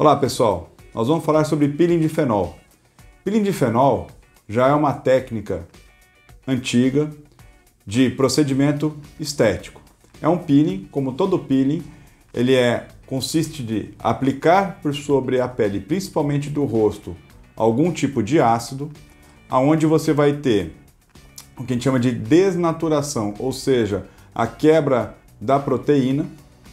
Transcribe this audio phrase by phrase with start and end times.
[0.00, 2.58] Olá pessoal, nós vamos falar sobre peeling de fenol.
[3.22, 4.06] Peeling de fenol
[4.48, 5.68] já é uma técnica
[6.48, 7.10] antiga
[7.86, 9.82] de procedimento estético.
[10.22, 11.82] É um peeling, como todo peeling,
[12.32, 17.14] ele é consiste de aplicar por sobre a pele, principalmente do rosto,
[17.54, 18.90] algum tipo de ácido,
[19.50, 20.74] aonde você vai ter
[21.58, 26.24] o que a gente chama de desnaturação, ou seja, a quebra da proteína.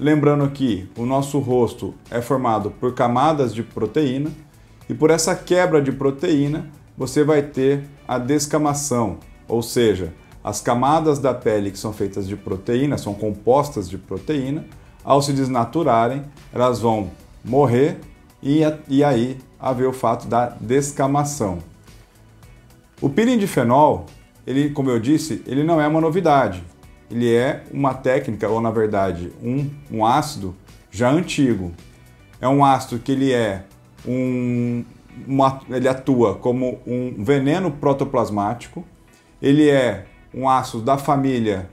[0.00, 4.30] Lembrando que o nosso rosto é formado por camadas de proteína
[4.88, 11.18] e por essa quebra de proteína você vai ter a descamação, ou seja, as camadas
[11.18, 14.64] da pele que são feitas de proteína, são compostas de proteína,
[15.04, 17.10] ao se desnaturarem, elas vão
[17.44, 18.00] morrer
[18.42, 21.58] e, e aí haver o fato da descamação.
[23.02, 24.06] O peeling de fenol,
[24.46, 26.64] ele, como eu disse, ele não é uma novidade.
[27.10, 30.54] Ele é uma técnica, ou na verdade, um, um ácido
[30.90, 31.72] já antigo.
[32.40, 33.64] É um ácido que ele é
[34.06, 34.84] um,
[35.26, 38.84] uma, ele atua como um veneno protoplasmático.
[39.42, 41.68] Ele é um ácido da família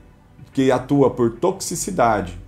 [0.52, 2.38] que atua por toxicidade.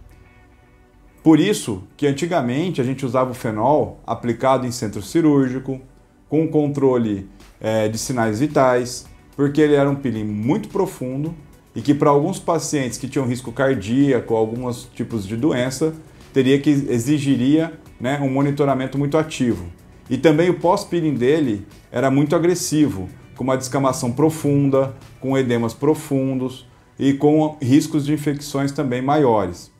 [1.23, 5.81] Por isso que antigamente a gente usava o fenol aplicado em centro cirúrgico,
[6.29, 7.29] com controle
[7.61, 11.35] é, de sinais vitais, porque ele era um peeling muito profundo
[11.75, 15.95] e que para alguns pacientes que tinham risco cardíaco, alguns tipos de doença,
[16.33, 19.67] teria que exigiria né, um monitoramento muito ativo.
[20.09, 26.67] E também o pós-peeling dele era muito agressivo, com uma descamação profunda, com edemas profundos
[26.99, 29.71] e com riscos de infecções também maiores.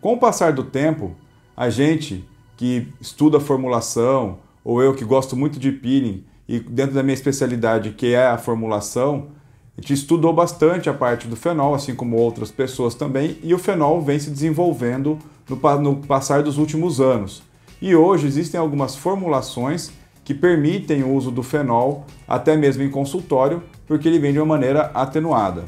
[0.00, 1.14] Com o passar do tempo,
[1.56, 2.24] a gente
[2.56, 7.90] que estuda formulação, ou eu que gosto muito de peeling, e dentro da minha especialidade,
[7.90, 9.28] que é a formulação,
[9.76, 13.58] a gente estudou bastante a parte do fenol, assim como outras pessoas também, e o
[13.58, 17.42] fenol vem se desenvolvendo no, no passar dos últimos anos.
[17.80, 19.90] E hoje existem algumas formulações
[20.24, 24.46] que permitem o uso do fenol até mesmo em consultório, porque ele vem de uma
[24.46, 25.64] maneira atenuada.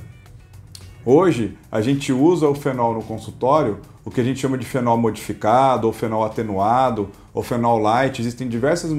[1.05, 4.97] Hoje, a gente usa o fenol no consultório, o que a gente chama de fenol
[4.97, 8.21] modificado, ou fenol atenuado, ou fenol light.
[8.21, 8.91] Existem diversas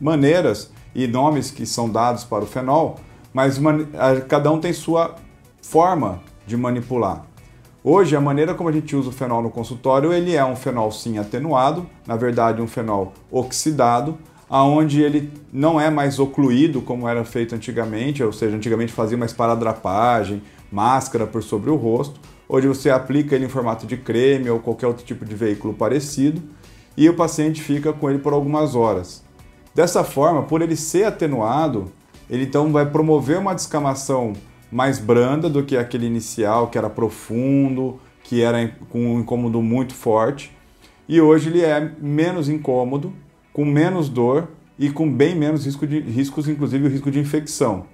[0.00, 3.00] maneiras e nomes que são dados para o fenol,
[3.38, 3.60] mas
[4.26, 5.14] cada um tem sua
[5.62, 7.24] forma de manipular.
[7.84, 10.90] Hoje, a maneira como a gente usa o fenol no consultório, ele é um fenol
[10.90, 14.18] sim atenuado, na verdade um fenol oxidado,
[14.50, 19.26] aonde ele não é mais ocluído como era feito antigamente, ou seja, antigamente fazia uma
[19.26, 22.18] esparadrapagem, máscara por sobre o rosto.
[22.48, 26.42] Hoje você aplica ele em formato de creme ou qualquer outro tipo de veículo parecido
[26.96, 29.22] e o paciente fica com ele por algumas horas.
[29.72, 31.92] Dessa forma, por ele ser atenuado,
[32.28, 34.34] ele então vai promover uma descamação
[34.70, 39.94] mais branda do que aquele inicial, que era profundo, que era com um incômodo muito
[39.94, 40.54] forte.
[41.08, 43.12] E hoje ele é menos incômodo,
[43.52, 47.86] com menos dor e com bem menos risco de, riscos, inclusive o risco de infecção.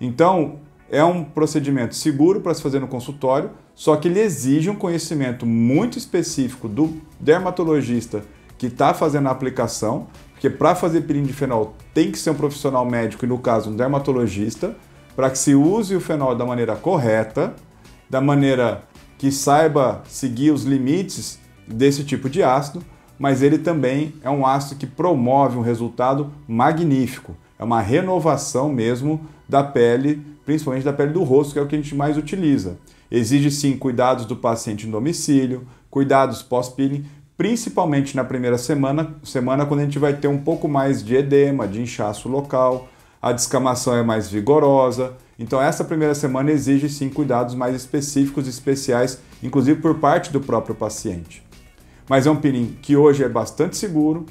[0.00, 0.56] Então,
[0.90, 5.46] é um procedimento seguro para se fazer no consultório, só que ele exige um conhecimento
[5.46, 8.24] muito específico do dermatologista
[8.58, 10.06] que está fazendo a aplicação,
[10.46, 13.70] porque para fazer peeling de fenol tem que ser um profissional médico e, no caso,
[13.70, 14.76] um dermatologista,
[15.16, 17.54] para que se use o fenol da maneira correta,
[18.08, 18.84] da maneira
[19.18, 22.80] que saiba seguir os limites desse tipo de ácido,
[23.18, 27.36] mas ele também é um ácido que promove um resultado magnífico.
[27.58, 31.74] É uma renovação mesmo da pele, principalmente da pele do rosto, que é o que
[31.74, 32.78] a gente mais utiliza.
[33.10, 37.04] Exige sim cuidados do paciente no domicílio, cuidados pós-peeling,
[37.36, 41.68] principalmente na primeira semana, semana quando a gente vai ter um pouco mais de edema,
[41.68, 42.88] de inchaço local,
[43.20, 45.14] a descamação é mais vigorosa.
[45.38, 50.40] Então essa primeira semana exige sim cuidados mais específicos e especiais, inclusive por parte do
[50.40, 51.44] próprio paciente.
[52.08, 54.24] Mas é um peeling que hoje é bastante seguro,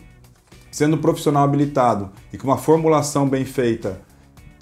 [0.72, 4.02] sendo um profissional habilitado e com uma formulação bem feita,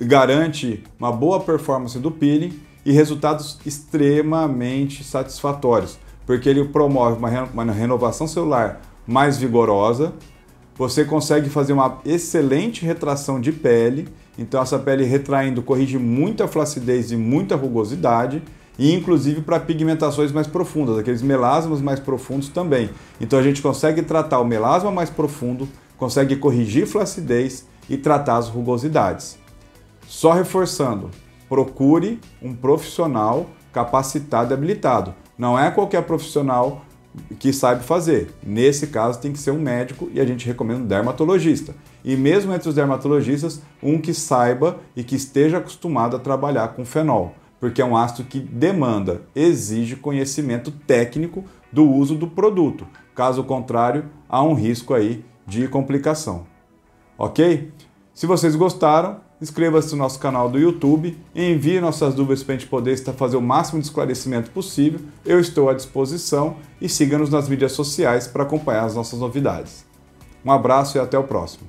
[0.02, 8.28] garante uma boa performance do peeling e resultados extremamente satisfatórios, porque ele promove uma renovação
[8.28, 10.14] celular mais vigorosa,
[10.76, 14.08] você consegue fazer uma excelente retração de pele,
[14.38, 18.42] então essa pele retraindo corrige muita flacidez e muita rugosidade,
[18.80, 22.90] e inclusive para pigmentações mais profundas, aqueles melasmas mais profundos também.
[23.22, 28.50] Então a gente consegue tratar o melasma mais profundo, consegue corrigir flacidez e tratar as
[28.50, 29.38] rugosidades.
[30.08, 31.12] Só reforçando,
[31.48, 35.14] procure um profissional capacitado e habilitado.
[35.44, 36.86] Não é qualquer profissional
[37.38, 38.34] que sabe fazer.
[38.42, 41.76] Nesse caso, tem que ser um médico e a gente recomenda um dermatologista.
[42.02, 46.86] E mesmo entre os dermatologistas, um que saiba e que esteja acostumado a trabalhar com
[46.86, 52.88] fenol, porque é um ácido que demanda, exige conhecimento técnico do uso do produto.
[53.14, 56.48] Caso contrário, há um risco aí de complicação.
[57.18, 57.70] Ok?
[58.14, 62.70] Se vocês gostaram, inscreva-se no nosso canal do YouTube, envie nossas dúvidas para a gente
[62.70, 65.02] poder fazer o máximo de esclarecimento possível.
[65.26, 69.86] Eu estou à disposição e siga-nos nas mídias sociais para acompanhar as nossas novidades.
[70.46, 71.68] Um abraço e até o próximo.